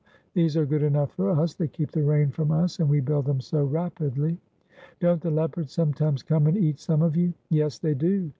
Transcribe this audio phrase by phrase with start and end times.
[0.33, 3.25] These are good enough for us; they keep the rain from us, and we build
[3.25, 4.39] them so rapidly."
[4.99, 8.27] "Don't the leopards sometimes come and eat some of you?" "Yes, they do!"